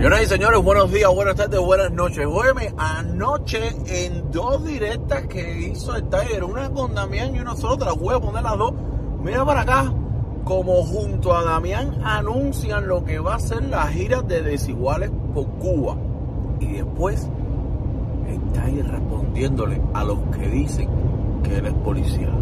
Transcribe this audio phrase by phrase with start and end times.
[0.00, 2.24] Señoras y señores, buenos días, buenas tardes, buenas noches.
[2.26, 7.84] Óyeme, anoche en dos directas que hizo el Tiger, una con Damián y una sola,
[7.84, 8.72] las voy a poner las dos.
[9.22, 9.92] Mira para acá,
[10.44, 15.46] como junto a Damián anuncian lo que va a ser la gira de Desiguales por
[15.58, 15.98] Cuba.
[16.60, 17.28] Y después,
[18.26, 20.88] el Tiger respondiéndole a los que dicen
[21.42, 22.32] que él es policía.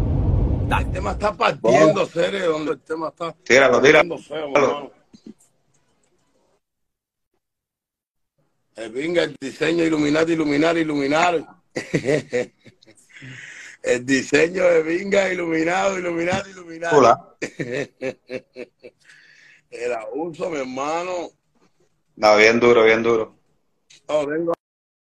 [0.79, 4.17] El tema está partiendo, serio, donde el tema está Tíralo, tíralo.
[4.17, 4.47] feo,
[8.87, 11.45] venga el diseño Illuminati, iluminar, iluminar.
[13.83, 16.93] el diseño de Vinga, iluminado, iluminar, iluminar.
[16.95, 17.35] Hola.
[19.69, 21.29] El abuso, mi hermano.
[22.15, 23.37] No, bien duro, bien duro.
[24.07, 24.53] No, tengo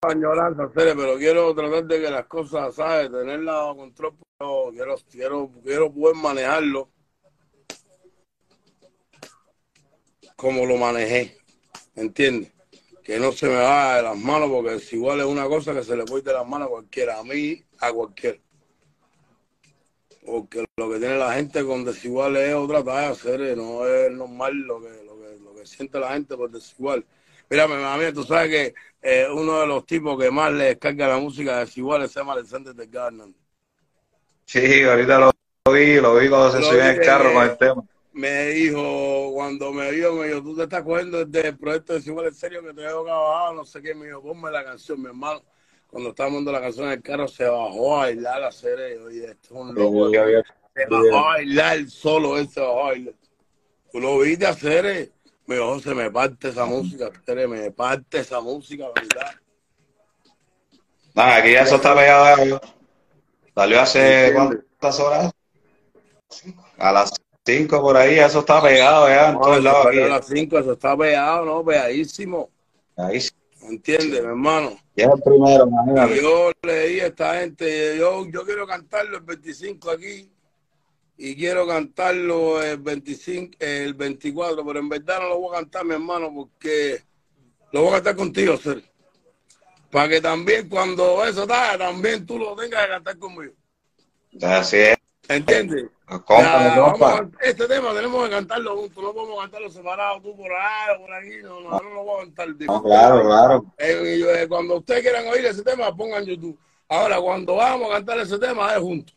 [0.02, 3.12] añoranza, serio, pero quiero tratar de que las cosas, ¿sabes?
[3.12, 6.90] Tenerlas bajo control, pero quiero, quiero, quiero poder manejarlo
[10.36, 11.38] como lo manejé,
[11.96, 12.53] ¿entiendes?
[13.04, 15.84] Que no se me vaya de las manos, porque es igual es una cosa que
[15.84, 18.38] se le puede ir de las manos a cualquiera, a mí, a cualquiera.
[20.26, 24.54] Porque lo que tiene la gente con desigual es otra talla, serio, no es normal
[24.54, 27.06] lo que, lo que, lo que siente la gente por desigual.
[27.50, 31.18] Mírame, mami, tú sabes que eh, uno de los tipos que más le descarga la
[31.18, 33.36] música desigual se llama Alexander de Garland.
[34.46, 35.32] Sí, ahorita lo
[35.74, 37.84] vi, lo vi cuando se subió en el carro eh, con el tema.
[38.14, 42.28] Me dijo, cuando me vio, me dijo, tú te estás cogiendo del proyecto de Desigual
[42.28, 45.08] en serio que te dejo bajado, no sé qué, me dijo, ponme la canción, mi
[45.08, 45.42] hermano.
[45.88, 49.26] Cuando estaba mandando la canción en el carro, se bajó a bailar la serie, oye,
[49.26, 50.10] esto es un loco.
[50.12, 50.44] Sí, había-
[50.76, 53.14] Se bajó a bailar solo, él se bajó a bailar.
[53.92, 55.12] Tú lo viste hacer, eh?
[55.46, 59.36] me dijo, se me parte esa música, Cere, me parte esa música, ¿verdad?
[61.14, 62.62] Nada, aquí ya eso está pegado.
[63.54, 65.32] Salió hace cuántas horas?
[66.78, 67.12] A las
[67.46, 69.98] 5 por ahí, eso está pegado ya en No, todos lados aquí.
[69.98, 71.64] las 5, eso está pegado, ¿no?
[71.66, 72.50] Pegadísimo,
[72.96, 73.32] Ahí sí.
[73.64, 74.78] ¿entiendes, mi hermano?
[74.96, 76.22] Ya es el primero, imagínate.
[76.22, 80.30] yo le dije a esta gente, yo, yo quiero cantarlo el 25 aquí
[81.18, 85.86] y quiero cantarlo el 25, el 24, pero en verdad no lo voy a cantar,
[85.86, 87.02] mi hermano, porque
[87.72, 88.90] lo voy a cantar contigo, Sergio.
[89.92, 93.54] Para que también cuando eso está, también tú lo tengas que cantar conmigo.
[94.42, 94.98] Así es.
[95.28, 95.90] ¿Entiendes?
[97.42, 101.38] Este tema tenemos que cantarlo juntos, no podemos cantarlo separado, tú por ahí, por aquí,
[101.42, 102.48] no, no, no lo voy a cantar.
[102.68, 103.66] No, claro, claro.
[103.78, 106.58] Eh, eh, cuando ustedes quieran oír ese tema, pongan YouTube.
[106.90, 109.16] Ahora, cuando vamos a cantar ese tema, es juntos.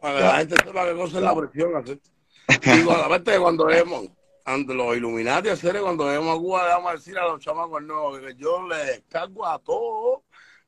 [0.00, 1.76] Para que la gente sepa que cosa es la presión.
[1.76, 2.00] Así.
[2.48, 4.08] Y con la parte de cuando vemos,
[4.44, 7.82] ante los Illuminati, hacer cuando vemos a Cuba, le vamos a decir a los chamacos
[7.82, 10.20] nuevos que yo les descargo a todos.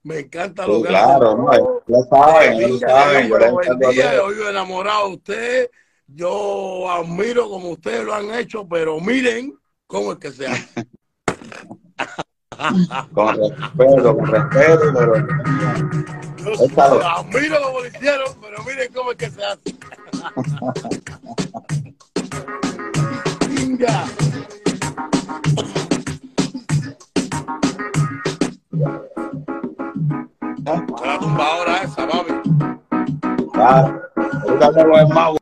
[0.04, 3.28] Me encanta lo que claro, ya saben, ya saben.
[3.30, 5.70] Yo vivo enamorado de usted.
[6.06, 10.86] Yo admiro como ustedes lo han hecho, pero miren cómo es que se hace.
[13.14, 15.26] Con respeto, con respeto, pero
[16.36, 16.52] Yo
[17.04, 19.74] admiro como lo hicieron, pero miren cómo es que se hace.
[23.48, 24.04] Venga.
[30.64, 30.70] Se
[31.06, 32.32] la tumbadora esa, papi.
[33.52, 34.00] claro.
[34.16, 35.38] Ahorita hablamos en Magua.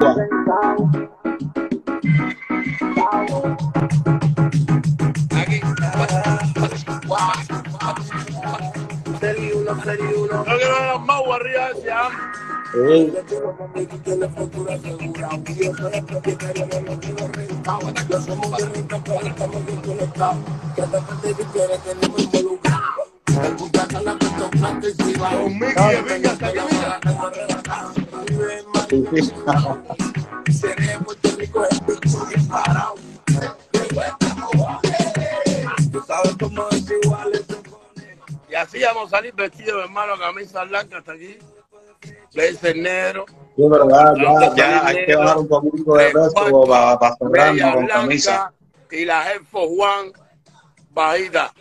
[10.35, 11.91] No quiero ver magos arriba de ese
[28.89, 29.33] Sí, sí.
[38.51, 41.39] Y así vamos a salir vestidos, hermano, camisa blanca hasta aquí.
[42.35, 43.27] Blazer negro,
[43.57, 43.89] Sí, pero
[44.57, 48.53] ya, hay que bajar un poquito de peso para, con camisa.
[48.91, 50.13] y la Air Force One
[50.91, 51.53] bajita.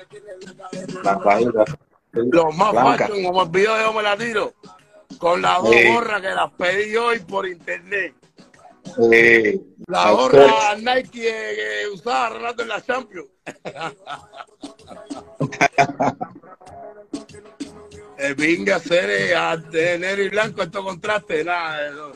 [1.04, 1.66] Las bajitas.
[2.12, 3.08] Los más blanca.
[3.08, 4.54] fashion, como el video de yo me la tiro.
[5.18, 8.16] Con las dos gorras que las pedí hoy por internet.
[8.84, 9.62] Sí.
[9.88, 13.28] La gorra Nike que, usaba Renato en la Champions.
[18.18, 21.88] El Vinga hacer a de negro y blanco estos contrastes, nada.
[21.88, 22.12] eso.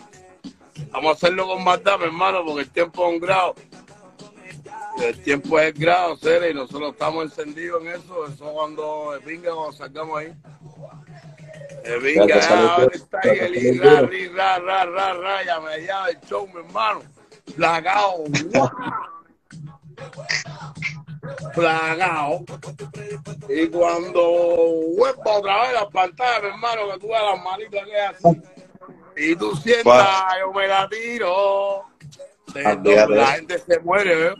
[0.91, 3.55] Vamos a hacerlo con maldad, mi hermano, porque el tiempo es un grado.
[5.01, 8.27] El tiempo es grado, Cere, y nosotros estamos encendidos en eso.
[8.27, 10.33] Eso cuando el Vinga, cuando salgamos ahí.
[11.83, 16.19] El bien, está ahí, el ra, ri, ra, ra, ra, ra, ya me llama el
[16.21, 17.03] show, mi hermano.
[17.55, 18.23] Plagado.
[21.53, 22.43] plagado.
[23.49, 24.21] Y cuando
[24.97, 28.41] vuelvo otra vez la pantalla, mi hermano, que tú ves las manitas que así,
[29.17, 31.85] y tú sientas, yo me la tiro.
[32.63, 33.15] Olvídate.
[33.15, 34.35] La gente se muere, ¿eh?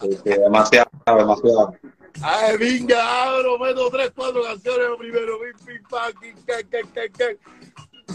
[0.00, 1.74] Sí, sí, demasiado, demasiado.
[2.22, 7.10] Ay, venga, abro, meto tres, cuatro canciones primero, pim, pim, pam, quin, que, que, que,
[7.10, 7.38] que.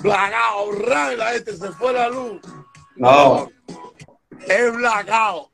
[0.01, 2.39] Blacao, ran, la gente se fue la luz.
[2.95, 3.49] No.
[4.47, 5.49] Es blacao.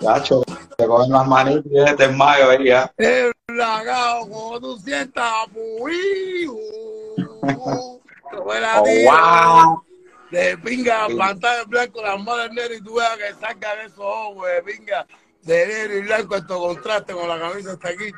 [0.00, 0.42] Gacho,
[0.76, 2.92] te cogen las manitas y es desmayo ahí ya.
[2.96, 8.00] Es blacao, como tú sientas, uy, uh,
[8.30, 9.82] como era Oh, wow.
[10.30, 14.46] De pinga, pantalla en blanco, las manos negras y tú veas que sacan esos ojos
[14.46, 15.06] de pinga
[15.42, 18.12] de negro y blanco, estos contrastes con la camisa hasta aquí.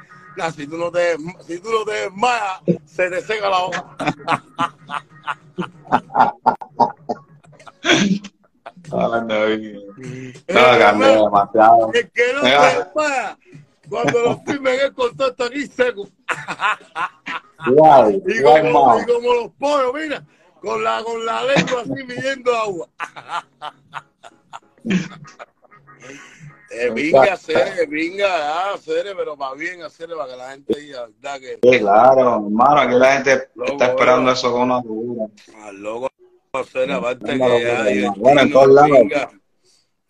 [0.57, 1.17] Si tú no te,
[1.47, 3.97] si tú no te desmayas, se te seca la hoja.
[8.93, 11.91] Ay, no, y- Eh, no, demasiado.
[11.93, 12.71] El que no Mira.
[12.71, 13.39] se desmaya,
[13.89, 16.09] cuando lo firmen el contacto aquí seco.
[17.67, 20.25] Y como, y como los pollos, mira,
[20.61, 22.89] con la, con la lengua así midiendo agua.
[26.73, 31.07] Eh, vinga, hacer, vinga, ah, hacer, pero para bien hacer, para que la gente diga,
[31.21, 31.41] ¿verdad?
[31.41, 34.33] Que Sí, claro, hermano, aquí la gente Loco, está esperando loco.
[34.33, 35.27] eso con una locura.
[35.65, 36.09] al loco
[36.53, 38.13] hacer, aparte Venga, que ya venga.
[38.17, 38.91] Bueno, en todos divertirnos, lados.
[39.01, 39.31] vinga,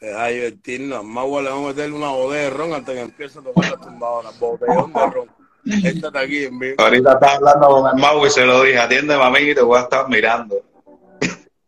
[0.01, 1.05] es a divertirnos.
[1.05, 3.77] Más le vamos a meter una botella de ron antes que empiece a tocar la
[3.79, 5.31] tumbadora, botellón de ron.
[5.65, 6.75] Esta está aquí en vivo.
[6.79, 9.79] Ahorita estaba hablando con el Mau y se lo dije, atiende mami y te voy
[9.79, 10.57] a estar mirando.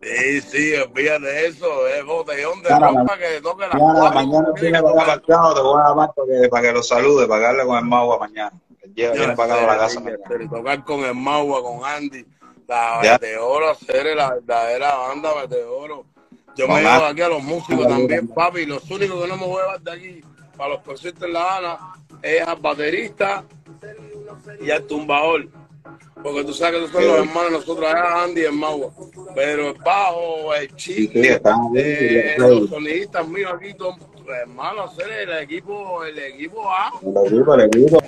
[0.00, 4.48] Sí, sí, olvídate de eso, es botellón de ron para que toque la cuatro, mañana
[4.58, 7.64] tiene que acá, te voy a llamar para que, para que lo salude, para hable
[7.64, 8.52] con el Mau mañana.
[8.96, 10.02] Él para acá para la casa
[10.50, 12.26] tocar con el Maua, con Andy,
[12.66, 13.12] la Ya.
[13.12, 16.04] Meteoro, hacer la verdadera banda Meteoro.
[16.56, 18.66] Yo me llevo aquí a los músicos también, papi.
[18.66, 20.20] Los únicos que no me voy a llevar de aquí
[20.56, 21.78] para los conciertos en La Habana
[22.20, 23.44] es al baterista
[24.60, 25.48] y al tumbador.
[26.22, 28.92] Porque tú sabes que son los hermanos nosotros, allá Andy y el Maua.
[29.34, 31.10] Pero el bajo, el ahí,
[31.74, 33.96] eh, los sonidistas míos aquí, todos,
[34.28, 36.92] hermanos, hacer el equipo, el equipo A.
[37.02, 37.98] El equipo, el equipo,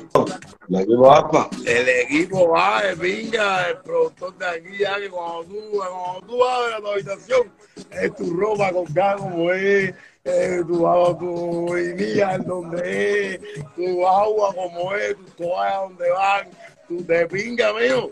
[0.68, 1.50] el equipo APA.
[1.66, 6.80] El equipo de pinga, el productor de aquí, ya que cuando tú, cuando tú abres
[6.80, 7.52] tu habitación,
[7.90, 9.94] es tu ropa colgada como es,
[10.24, 10.78] eh, tu,
[11.18, 13.40] tu vainilla donde es,
[13.76, 16.50] tu agua como es, tu toalla donde van,
[16.88, 18.10] tu de pinga, mío.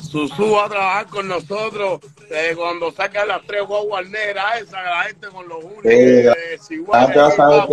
[0.00, 2.00] Susu va a trabajar con nosotros
[2.30, 6.80] eh, cuando saca las tres guaguas negras esas, la gente con los únicos, Sí, eh,
[6.82, 7.66] va a equipados.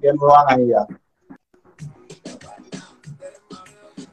[0.00, 0.86] que me van ya.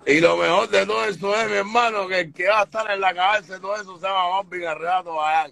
[0.08, 2.92] Y lo mejor de todo eso es, mi hermano, que el que va a estar
[2.92, 5.52] en la cabeza de todo eso se llama Bambi Garreato Bayán.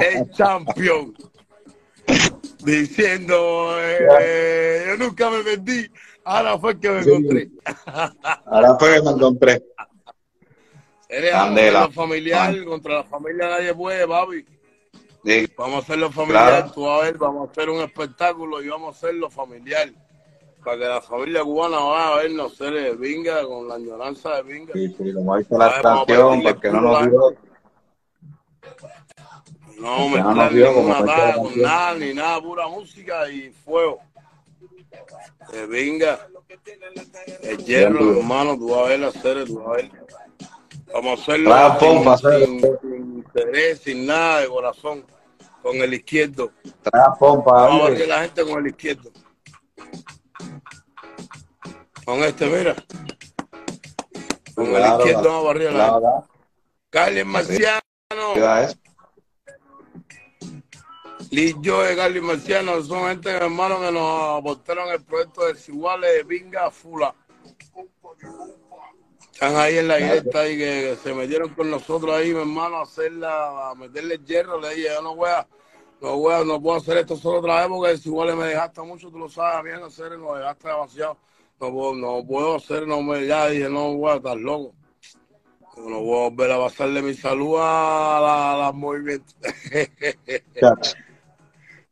[0.00, 1.14] El campeón.
[2.64, 5.86] Diciendo, eh, yo nunca me vendí,
[6.24, 7.10] ahora fue que me Sí.
[7.10, 7.50] encontré.
[8.46, 9.62] Ahora fue que me encontré.
[11.08, 14.44] Eres lo familiar, contra la familia nadie puede, papi.
[15.24, 16.72] Sí, Vamos a hacerlo familiar, Claro.
[16.72, 19.90] tú a ver, vamos a hacer un espectáculo y vamos a hacerlo familiar.
[20.64, 24.42] Para que la familia cubana vaya a vernos hacer el Vinga con la añoranza de
[24.42, 24.72] Vinga.
[24.72, 27.34] sí, sí, como dice la partirle porque no nos dio.
[29.78, 34.00] No dio como ninguna talla con nada, ni nada, pura música y fuego.
[35.50, 36.28] Que venga.
[37.42, 39.90] El hierro, hermano, tú vas a ver la serie, tú vas a ver.
[40.92, 45.04] Vamos a hacerlo sin, hacer- sin, sin interés, sin nada de corazón.
[45.62, 46.52] Con el izquierdo.
[46.82, 49.10] Trae pompa, Vamos a barrer la gente con el izquierdo.
[52.04, 52.74] Con este, mira.
[54.54, 56.08] Con el izquierdo vamos a barrer la gente.
[56.90, 57.80] Carles Marciano.
[58.10, 58.76] Eso.
[61.30, 66.24] Liz Joe, Carlos Marciano, son gente, hermano, que nos aportaron el proyecto de Desiguales de
[66.24, 67.14] Pinga Fula.
[69.32, 72.76] Están ahí en la directa ahí que, que se metieron con nosotros ahí, mi hermano,
[72.76, 74.60] a hacerla, a meterle hierro.
[74.60, 75.46] Le dije, yo no voy a,
[76.00, 79.10] no voy a, no puedo hacer esto solo otra vez porque Desiguales me dejaste mucho,
[79.10, 81.18] tú lo sabes, a mí en hacer, me dejaste demasiado.
[81.60, 84.74] No puedo, no puedo hacer, no me, ya dije, no voy a estar loco.
[85.76, 88.72] No voy a volver a pasarle mi salud a la- a.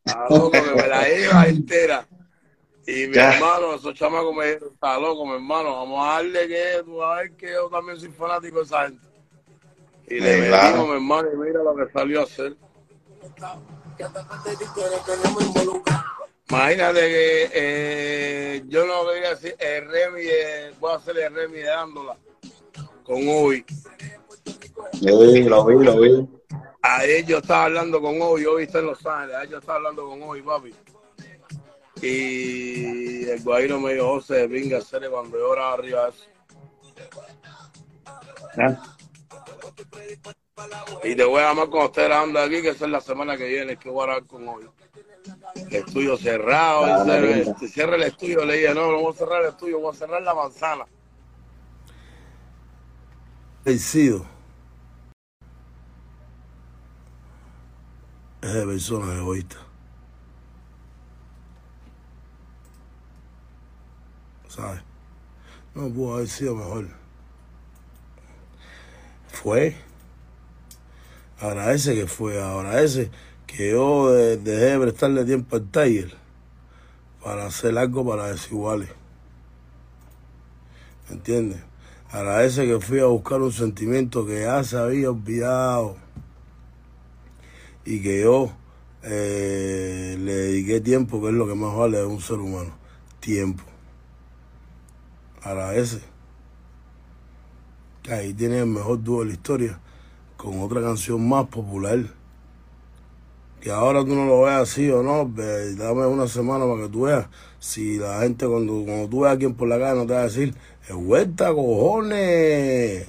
[0.05, 2.07] Está loco que me la lleva entera.
[2.87, 3.35] Y mi Ya.
[3.35, 7.17] hermano, esos chamacos me dijeron, está loco, mi hermano, vamos a darle que tú a
[7.17, 9.07] ver que yo también soy fanático de esa gente.
[10.09, 10.87] Y le claro.
[10.87, 12.55] mi hermano, y mira lo que salió a hacer.
[16.51, 21.57] Imagínate que eh, yo no quería decir el Remy, eh, voy a hacer el Remy
[21.59, 22.17] de Ándola
[23.05, 23.65] con Ubi.
[24.93, 26.29] Sí, lo vi, lo vi.
[26.83, 30.07] Ayer yo estaba hablando con Obi, Obi está en Los Ángeles, ayer yo estaba hablando
[30.07, 30.75] con Obi, papi.
[32.03, 36.25] Y el guayno me dijo, José, venga, hacerle cuando yo oraba arriba eso.
[38.59, 38.97] ¿Ah?
[41.03, 43.47] Y te voy a llamar cuando esté grabando aquí, que esa es la semana que
[43.49, 44.69] viene, que voy a grabar con hoy.
[45.57, 48.45] El estudio cerrado, este, cierra el estudio.
[48.45, 50.85] Le dije, no, no voy a cerrar el estudio, voy a cerrar la manzana.
[53.65, 54.27] Vencido.
[58.43, 59.61] Es de personas egoístas.
[64.49, 64.83] ¿Sabes?
[65.75, 66.89] No pudo haber sido mejor.
[69.29, 69.75] Fue.
[71.41, 72.43] Agradece que fue.
[72.43, 73.11] Agradece
[73.47, 76.15] que yo dejé de prestarle tiempo al taller
[77.23, 78.91] para hacer algo para desiguales.
[81.09, 81.63] ¿Me entiendes?
[82.15, 85.97] Agradece que fui a buscar un sentimiento que ya se había olvidado
[87.85, 88.53] y que yo
[89.03, 92.71] eh, le dediqué tiempo, que es lo que más vale de un ser humano.
[93.19, 93.65] Tiempo.
[95.43, 96.03] Agradece.
[98.05, 99.81] Que ahí tiene el mejor dúo de la historia
[100.37, 101.99] con otra canción más popular.
[103.61, 107.03] Que ahora tú no lo veas así o no, dame una semana para que tú
[107.07, 107.27] veas.
[107.59, 110.21] Si la gente, cuando, cuando tú veas a alguien por la calle, no te va
[110.21, 110.55] a decir,
[110.93, 113.07] vuelta, cojones.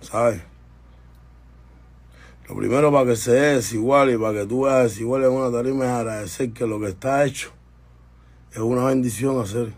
[0.00, 0.42] ¿Sabes?
[2.48, 5.50] Lo primero para que se dé desigual y para que tú veas desigual en una
[5.50, 7.50] tarima es agradecer que lo que está hecho
[8.52, 9.72] es una bendición hacer.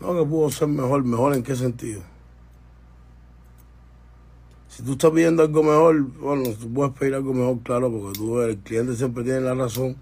[0.00, 2.02] No que pudo ser mejor, mejor en qué sentido.
[4.68, 8.40] Si tú estás pidiendo algo mejor, bueno, tú puedes pedir algo mejor, claro, porque tú,
[8.40, 9.96] el cliente siempre tiene la razón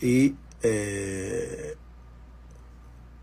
[0.00, 1.76] y eh,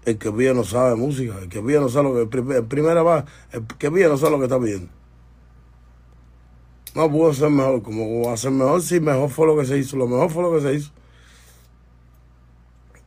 [0.05, 2.51] el que pide no sabe música, el que pide no sabe lo que, el prim-
[2.51, 4.89] el primera va, el que pide no sabe lo que está pidiendo.
[6.95, 10.07] No pudo ser mejor, como ser mejor, sí, mejor fue lo que se hizo, lo
[10.07, 10.91] mejor fue lo que se hizo.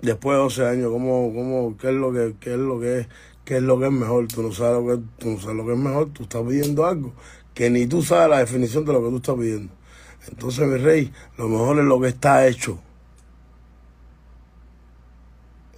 [0.01, 3.09] Después de 12 años, ¿cómo, cómo, qué es lo que, qué es lo que
[3.45, 4.27] qué es lo que es mejor?
[4.29, 6.85] Tú no sabes lo que, tú no sabes lo que es mejor, tú estás pidiendo
[6.87, 7.13] algo
[7.55, 9.73] que ni tú sabes la definición de lo que tú estás pidiendo.
[10.29, 12.79] Entonces, mi rey, lo mejor es lo que está hecho.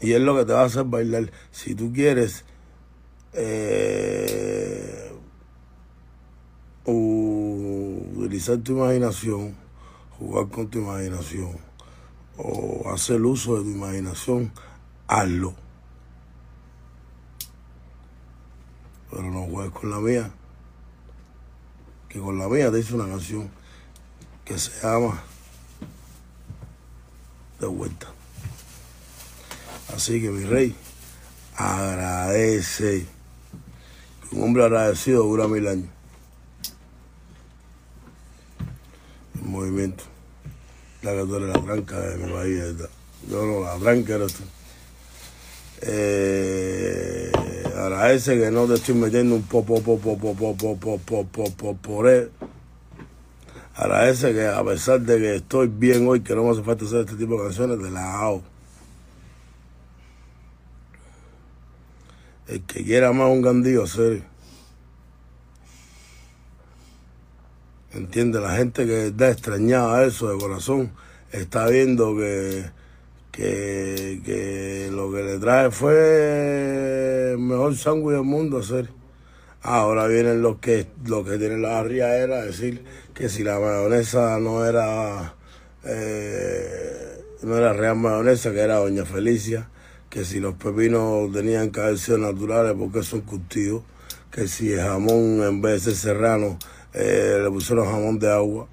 [0.00, 1.30] Y es lo que te va a hacer bailar.
[1.50, 2.44] Si tú quieres
[3.32, 5.12] eh,
[6.84, 9.56] utilizar tu imaginación,
[10.18, 11.58] jugar con tu imaginación
[12.36, 14.52] o hacer uso de tu imaginación,
[15.08, 15.54] hazlo.
[19.10, 20.30] Pero no juegues con la mía.
[22.08, 23.50] Que con la mía te hice una canción
[24.44, 25.22] que se llama
[27.60, 28.17] De vuelta.
[29.94, 30.74] Así que mi rey,
[31.56, 33.06] agradece.
[34.30, 35.88] Un hombre agradecido dura mil años.
[39.36, 40.04] El movimiento.
[41.02, 42.62] La que tú eres la tranca de mi país.
[43.28, 44.44] Yo no, la tranca eres tú.
[47.78, 49.80] Agradece que no te estoy metiendo un popo,
[51.80, 52.30] por él.
[53.74, 57.00] Agradece que a pesar de que estoy bien hoy, que no me hace falta hacer
[57.00, 58.42] este tipo de canciones, te las hago.
[62.48, 64.22] El que quiera más un gandillo, serio.
[67.92, 70.92] Entiende, la gente que está extrañada eso de corazón,
[71.30, 72.70] está viendo que,
[73.32, 78.92] que, que lo que le trae fue el mejor sándwich del mundo, serio.
[79.62, 84.38] Ahora vienen los que los que tienen la barriadera a decir que si la mayonesa
[84.38, 85.34] no era
[85.84, 89.68] eh, no era real mayonesa, que era Doña Felicia,
[90.10, 93.82] que si los pepinos tenían sido naturales porque son cultivos,
[94.30, 96.58] que si el jamón en vez de ser serrano
[96.94, 98.68] eh, le pusieron jamón de agua.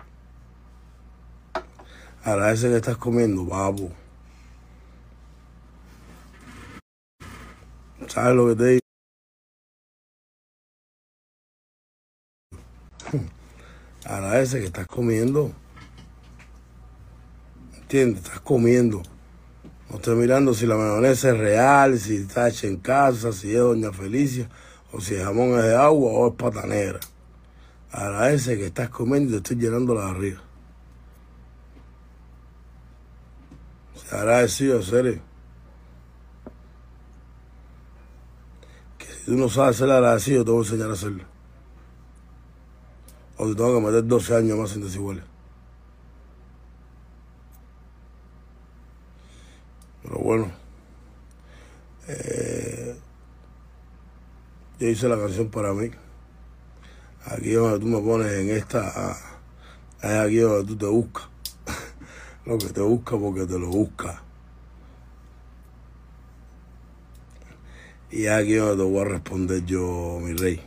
[2.24, 3.92] Agradece que estás comiendo, papo.
[8.08, 8.80] ¿Sabes lo que te digo?
[14.06, 15.52] Agradece que estás comiendo.
[17.76, 18.24] ¿Entiendes?
[18.24, 19.04] Estás comiendo.
[19.96, 23.60] No estoy mirando si la mayonesa es real, si está hecha en casa, si es
[23.60, 24.50] Doña Felicia,
[24.92, 27.00] o si el jamón es de agua o es pata negra.
[27.94, 30.42] Agradece que estás comiendo y te estoy llenando la barriga.
[33.96, 35.22] Se agradecido, serio.
[38.98, 41.24] Que si tú no sabes ser agradecido, te voy a enseñar a hacerlo.
[43.38, 45.35] O te tengo que meter 12 años más en desiguales.
[50.06, 50.52] Pero bueno,
[52.08, 52.96] eh,
[54.80, 55.90] yo hice la canción para mí.
[57.26, 59.18] Aquí donde tú me pones en esta,
[60.04, 61.28] es aquí donde tú te buscas.
[62.46, 64.22] Lo que te busca porque te lo busca.
[68.12, 70.62] Y aquí donde te voy a responder yo, mi rey.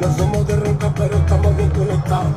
[0.01, 0.55] no somos de
[0.95, 2.33] pero estamos bien conectados.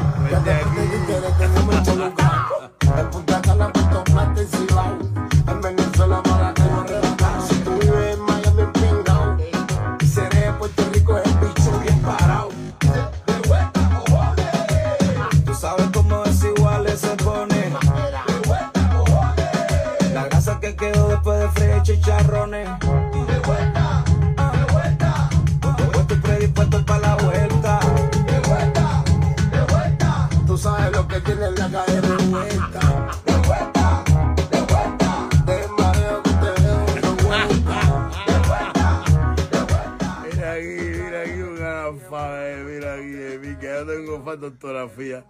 [43.89, 45.25] Tengo falta de ortografía.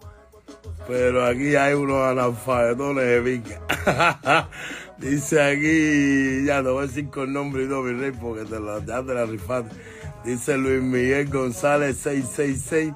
[0.87, 4.49] Pero aquí hay unos analfabetones de pica.
[4.99, 8.59] Dice aquí, ya te voy a decir con nombre y todo, mi rey, porque te
[8.59, 9.75] la, ya te la rifaste.
[10.25, 12.95] Dice Luis Miguel González 666.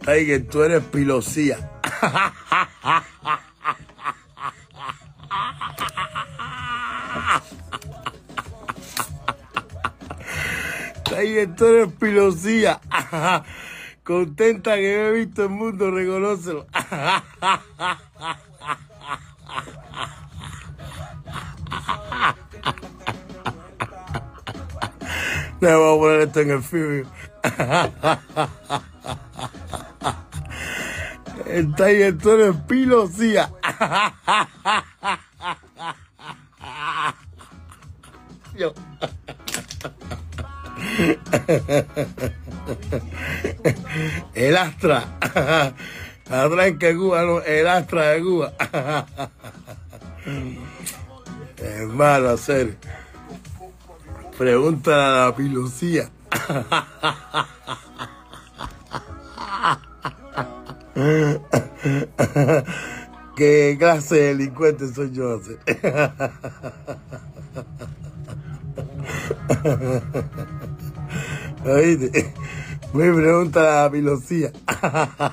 [0.00, 1.73] Tiger, tú eres pilosía.
[11.24, 12.80] Eres pilosía.
[14.04, 16.66] Contenta que me he visto el mundo, reconócelo.
[25.60, 27.06] Le voy a poner esto en el film.
[31.46, 33.50] El Tiger, tú eres pilosía.
[38.56, 38.72] Yo.
[44.34, 45.04] El Astra.
[46.78, 48.52] Que Cuba, no, el Astra de Cuba.
[51.58, 52.78] Hermano, hacer.
[54.38, 56.08] Pregúntale a la pilucía.
[63.36, 65.40] ¿Qué clase de delincuente soy yo?
[71.64, 72.34] ¿Oíste?
[72.92, 74.52] Me pregunta la pilosía.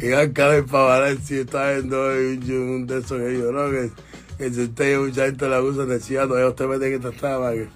[0.00, 3.68] Y acá de Pavalenci está viendo un, de esos que yo, ¿no?
[3.68, 3.90] Que,
[4.38, 7.68] que si usted mucha gente la usa todavía usted mete que esta estaba que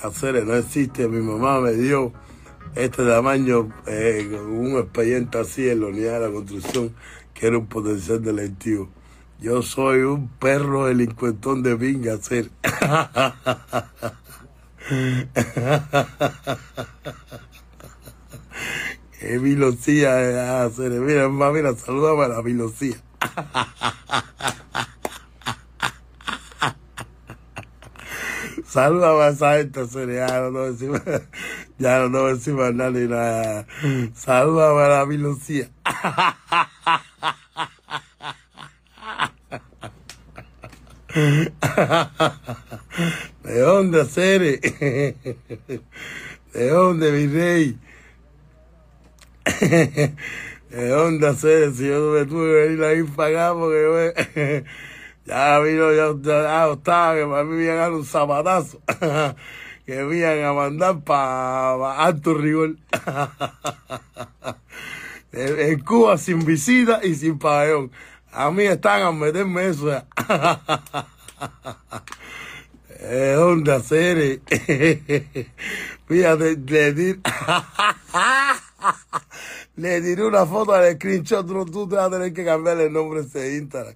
[0.00, 1.08] hacer, no existe.
[1.08, 2.12] Mi mamá me dio
[2.74, 6.94] este tamaño eh, un expediente así en la unidad de la construcción,
[7.34, 8.88] que era un potencial delictivo.
[9.40, 12.50] Yo soy un perro delincuentón de pinga, hacer.
[19.18, 20.92] Qué vilocía hacer.
[20.92, 22.96] Mira, mira, saludame a la vilocía.
[28.72, 30.98] Saludame a esa gente, cereal, no decime.
[31.78, 33.66] Ya no tengo que decir más nada ni nada.
[34.14, 35.68] Salúdame a la mi Lucía.
[43.44, 44.60] ¿De dónde hacer?
[46.54, 47.78] ¿De dónde, mi rey?
[50.70, 51.72] ¿De dónde hacer?
[51.74, 54.64] Si yo me tuve que venir ahí para acá porque me-
[55.24, 58.80] ya vino, ya, ya estaba que para mí me iban a dar un zapatazo.
[59.86, 62.76] que me iban a mandar para Alto Rigor.
[65.32, 67.90] en Cuba sin visita y sin pabellón.
[68.32, 69.90] A mí están a meterme eso.
[69.90, 70.06] ya.
[73.00, 74.40] ¿De dónde hacer?
[76.06, 77.20] Fíjate, le di...
[79.76, 82.92] Le tiré una foto al screenshot, tú, tú te vas a tener que cambiar el
[82.92, 83.94] nombre de Instagram.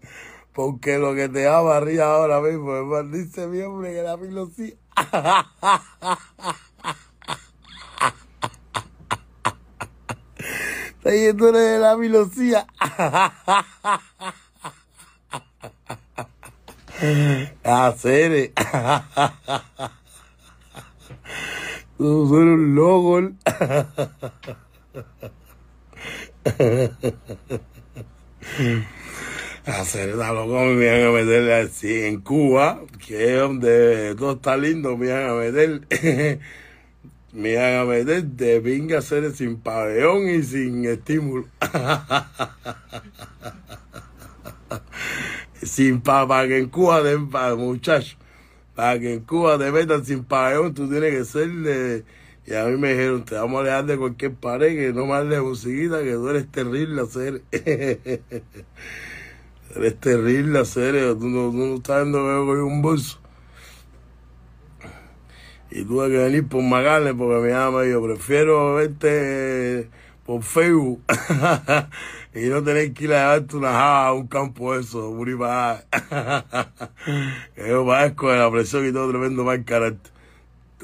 [0.56, 4.72] Porque lo que te da barriga ahora mismo, hermano, dice mi hombre que la filosofía.
[10.96, 12.66] Está yendo de la filosofía.
[17.62, 18.54] Hacer.
[21.98, 23.20] Tú eres un loco.
[29.66, 34.56] Hacer esa loco me iban a meter así en Cuba, que es donde todo está
[34.56, 35.80] lindo, me iban a meter,
[37.32, 41.48] me iban a meter de pinga hacer sin pabellón y sin estímulo.
[45.64, 48.16] sin pa, para que en Cuba den para muchachos,
[48.76, 52.04] para que en Cuba te metan sin pabellón, tú tienes que ser de,
[52.46, 55.38] y a mí me dijeron, te vamos a alejar de cualquier pared, que no hables
[55.38, 57.42] de musiquita, que tú eres terrible hacer.
[59.76, 61.16] Eres terrible, serio.
[61.16, 63.18] Tú no, tú no estás viendo que yo cogí un bolso.
[65.70, 69.90] Y tuve que venir por Magales porque mi mamá me dijo, prefiero verte
[70.24, 71.02] por Facebook
[72.34, 75.84] y no tener que ir a llevarte una java a un campo eso, muy para
[77.54, 80.12] Que yo padezco de la presión y todo tremendo mal carácter.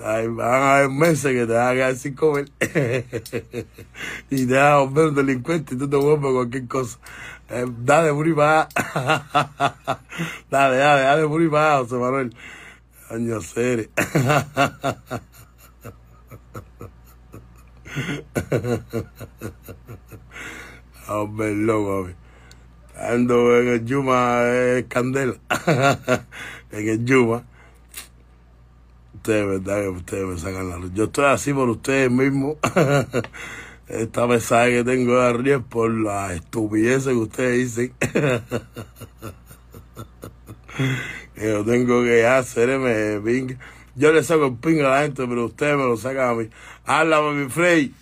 [0.02, 2.50] Ay, van a haber meses que te van a quedar sin comer
[4.30, 6.98] y te van a volver un delincuente y tú te vuelves cualquier cosa.
[7.54, 8.68] Eh, dale, para allá.
[10.50, 12.34] Dale, dale, dale, para allá, José Manuel.
[13.10, 13.90] Año serio.
[21.08, 22.08] Hombre, loco.
[22.96, 25.34] Ando en el Yuma, es candela.
[26.70, 27.44] en el Yuma.
[29.14, 30.90] Ustedes, verdad que ustedes me sacan la luz.
[30.94, 32.56] Yo estoy así por ustedes mismos.
[33.92, 37.94] Esta mensaje que tengo de arriba por la estupidez que ustedes dicen.
[41.34, 43.58] que yo tengo que hacerme ping.
[43.94, 46.48] Yo le saco el ping a la gente, pero ustedes me lo sacan a mí.
[46.86, 47.94] Habla, Papi Frey.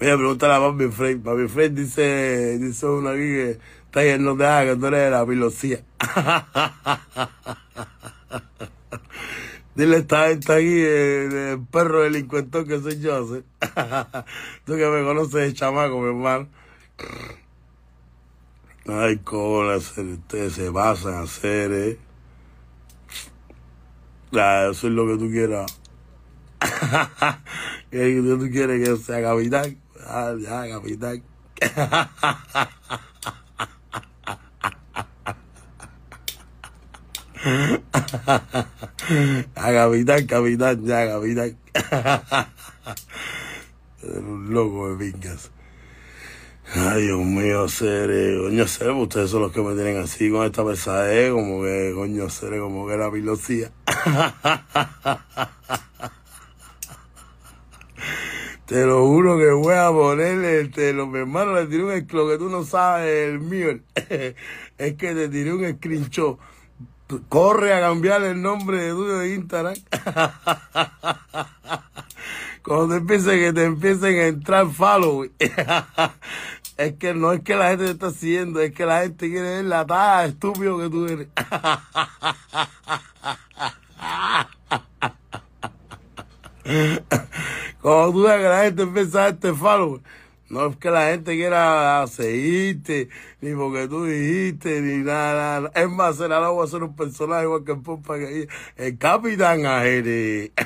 [0.00, 1.16] Mira, pregúntale a Papi Frey.
[1.16, 5.26] Papi Frey dice, dice uno aquí que está lleno de agua, que tú eres la
[5.26, 5.84] filosofía.
[9.74, 13.42] Dile a esta gente aquí, el, el perro delincuentón que soy yo, ¿sí?
[14.66, 16.48] Tú que me conoces de chamaco, mi hermano.
[18.86, 19.20] Ay,
[19.74, 21.98] hacer, ustedes se pasan a hacer, ¿eh?
[24.34, 25.78] Ah, eso es lo que tú quieras.
[27.90, 29.78] ¿Qué tú quieres que sea capitán?
[30.06, 31.22] Ah, ya, capitán.
[39.54, 41.56] A capitán, capitán, ya, capitán.
[44.02, 45.50] Un loco de pingas.
[46.74, 50.64] Ay, Dios mío, seré, coño, seré, ustedes son los que me tienen así con esta
[50.64, 53.70] pesadez, como que, coño, seré, como que la filosofía.
[58.66, 62.28] Te lo juro que voy a ponerle, este, los mi hermano le tiré un lo
[62.28, 66.38] que tú no sabes, el mío, es que te tiré un screenshot.
[67.28, 69.74] Corre a cambiar el nombre de tuyo de Instagram.
[72.62, 75.26] Cuando te empiecen, que te empiecen a entrar follow.
[76.78, 79.56] Es que no es que la gente te está siguiendo, es que la gente quiere
[79.56, 81.28] ver la taja estúpido que tú eres.
[87.82, 90.00] Cuando tú ves que la gente empieza a darte follow,
[90.52, 93.08] no es que la gente quiera seguirte,
[93.40, 95.60] ni porque tú dijiste, ni nada.
[95.60, 95.72] nada.
[95.74, 98.98] Es más, será la voy a ser un personaje igual que el Pompa que el
[98.98, 100.52] Capitán Ajere.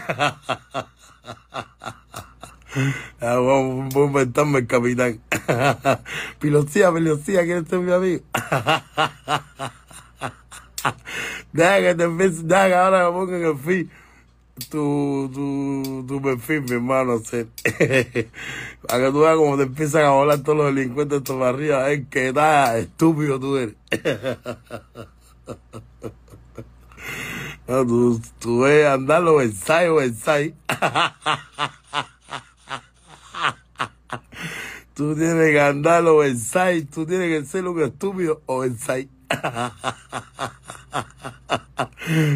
[3.22, 5.18] Ah, Vamos voy a inventarme el capitán.
[6.38, 8.22] Pilocía, pilocía, ¿quieres ser mi amigo?
[11.54, 13.86] Deja que te deja que ahora me ponga en el feed.
[14.70, 17.46] Tu, tu, tu perfil, mi hermano, hacer.
[18.86, 21.90] Para que tú veas cómo te empiezan a volar todos los delincuentes de para arriba,
[21.90, 23.74] es que da estúpido tú eres.
[27.68, 30.54] No, tú, tú ves andar los ensayos, ensayos.
[34.94, 39.10] Tú tienes que andar los ensayos, tú tienes que ser un estúpido o ensay.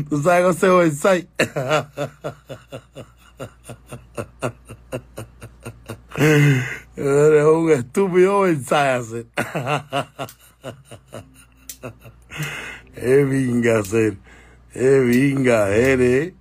[0.09, 1.29] ¿Tú sabes cómo se llama ensay?
[6.97, 8.47] Eres un estúpido
[8.99, 9.27] hacer.
[12.95, 14.17] Es vinga hacer.
[14.75, 16.35] Es vinga, eres.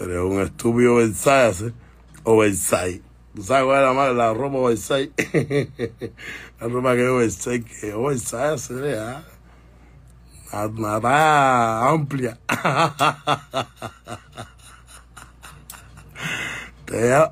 [0.00, 1.72] Eres un estúpido ensay hacer.
[2.24, 3.02] O ensay.
[3.34, 5.10] ¿Tú sabes cuál la, ma- la ropa oversize?
[6.60, 9.31] la ropa que es oversize, que es oversize, hacer, ¿eh?
[10.52, 12.38] Talla amplia.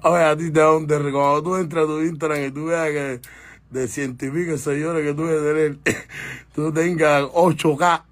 [0.02, 2.66] Oye, a ti te da un derri- Cuando tú entras a tu Instagram y tú
[2.66, 3.20] veas que
[3.70, 6.06] de científicos señores que tú debes tener,
[6.54, 8.02] tú tengas 8K.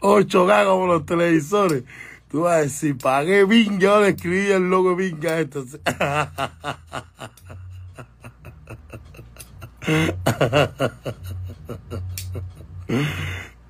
[0.00, 1.84] 8K como los televisores.
[2.30, 5.64] Tú vas a decir, pagué vinga, ahora escribí el logo vinga esto.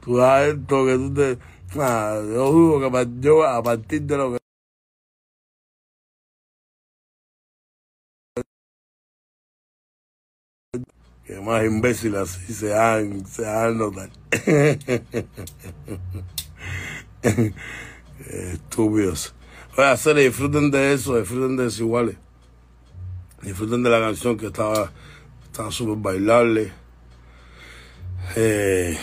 [0.05, 1.39] Tú sabes esto que tú te...
[1.81, 4.39] Ah, yo dudo que yo a partir de lo que...
[11.25, 14.11] Que más imbéciles así se dan, se dan notar.
[18.27, 19.35] Estúpidos.
[19.79, 22.17] Oye, hacer, disfruten de eso, disfruten de desiguales.
[23.41, 24.93] Disfruten de la canción que estaba
[25.53, 26.73] estaba súper bailable.
[28.37, 28.97] Eh,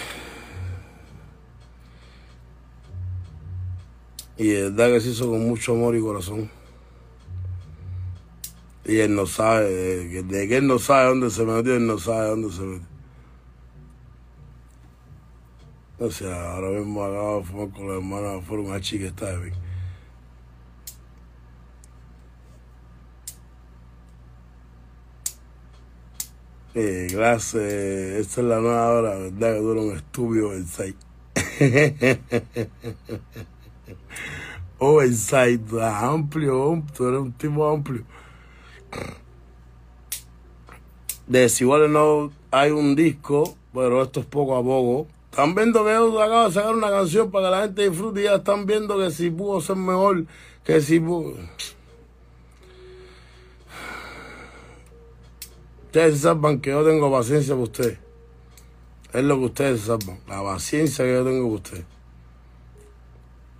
[4.38, 6.49] y de verdad que se hizo con mucho amor y corazón.
[8.85, 11.85] Y él no sabe, de, que- de que él no sabe dónde se metió, él
[11.88, 12.88] no sabe dónde se metió.
[15.99, 19.53] O sea, ahora mismo acabo de fumar con la hermana afuera una chica está bien.
[26.81, 29.37] Eh, clase, esta es la nueva hora, ¿verdad?
[29.37, 29.91] Que eres un
[35.05, 38.05] Inside, tú eres amplio, tú eres un tipo amplio.
[41.27, 41.49] De
[41.89, 45.07] no hay un disco, pero esto es poco a poco.
[45.31, 48.23] Están viendo que yo acabo de sacar una canción para que la gente disfrute y
[48.23, 50.27] ya están viendo que si pudo ser mejor,
[50.63, 51.33] que si pudo.
[55.89, 57.97] Ustedes saben que yo tengo paciencia por ustedes.
[59.12, 60.19] Es lo que ustedes saben.
[60.28, 61.86] La paciencia que yo tengo por ustedes.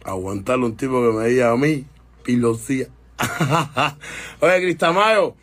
[0.04, 1.88] Aguantarle un tipo que me diga a mí,
[2.22, 2.88] pilosía.
[4.42, 5.34] Oye, Cristamayo,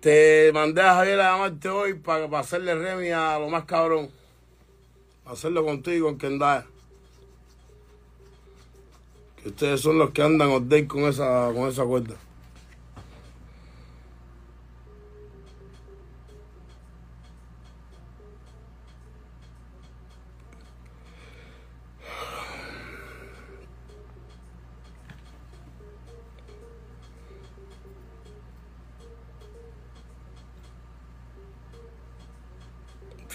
[0.00, 4.10] te mandé a Javier a llamarte hoy para, para hacerle remi a lo más cabrón.
[5.24, 6.66] Hacerlo contigo en Kendaya.
[9.42, 12.16] Que ustedes son los que andan update con esa, con esa cuerda.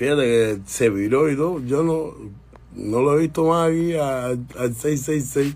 [0.02, 1.60] Fíjate que se viró y todo.
[1.60, 2.16] Yo no,
[2.74, 5.56] no lo he visto más aquí a- al 666.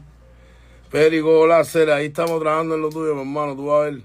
[0.92, 4.02] Perico, hola, Cera, ahí estamos trabajando en lo tuyo, mi hermano, tú vas a ver.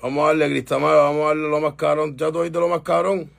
[0.00, 2.16] Vamos a darle, Cristamayo, vamos a darle lo más cabrón.
[2.16, 3.30] ¿Ya tú oíste lo más cabrón?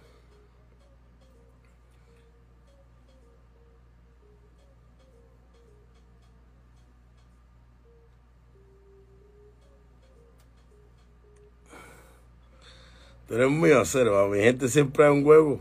[13.33, 15.59] Tú eres mío, Cera, mi gente siempre es un huevo.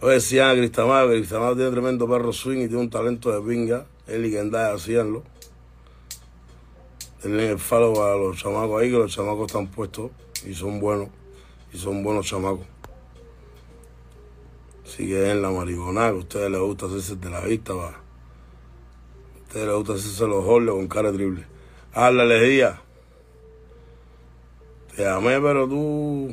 [0.00, 3.40] Oye, sí, a Cristamado, que Cristamado tiene tremendo perro swing y tiene un talento de
[3.48, 3.86] pinga.
[4.08, 5.22] Él y Kendall hacíanlo.
[7.22, 10.10] Denle el falo a los chamacos ahí, que los chamacos están puestos
[10.44, 11.10] y son buenos.
[11.72, 12.66] Y son buenos chamacos.
[14.84, 17.90] Así que en la mariconada, que a ustedes les gusta hacerse de la vista, va.
[17.90, 21.57] A ustedes les gusta hacerse los horles con cara triple.
[22.00, 22.78] Háblale, Díaz.
[24.94, 26.32] Te amé, pero tú...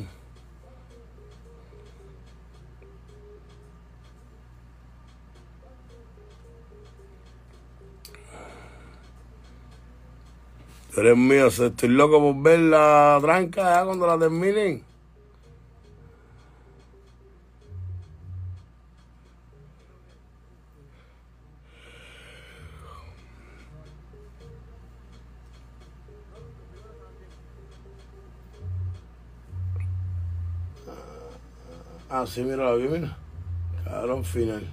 [10.94, 14.85] Tú eres mío, estoy loco por ver la tranca ya cuando la terminen.
[32.18, 33.18] Ah, sí, mira la vi, mira.
[33.84, 34.64] Cabrón final.